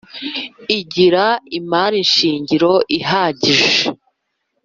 igira 0.79 1.25
imari 1.57 1.99
shingiro 2.13 2.73
ihagije 2.97 3.73